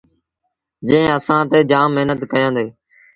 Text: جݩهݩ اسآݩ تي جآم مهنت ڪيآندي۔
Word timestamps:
جݩهݩ 0.87 1.11
اسآݩ 1.17 1.45
تي 1.51 1.59
جآم 1.69 1.89
مهنت 1.95 2.19
ڪيآندي۔ 2.31 2.65